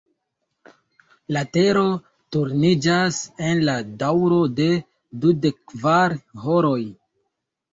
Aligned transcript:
La 1.35 1.43
Tero 1.57 1.83
turniĝas 2.35 3.19
en 3.49 3.61
la 3.67 3.77
daŭro 4.05 4.41
de 4.61 4.71
dudekkvar 5.27 6.19
horoj. 6.47 6.79